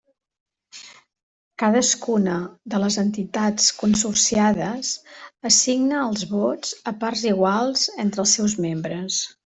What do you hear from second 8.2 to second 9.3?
els seus membres.